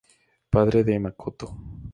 [0.53, 1.47] Padre de Makoto.